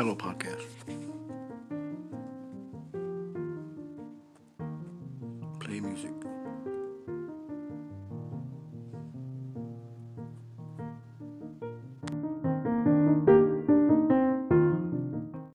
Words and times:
Hello, 0.00 0.16
podcast. 0.16 0.64
Play 5.60 5.80
music. 5.80 6.14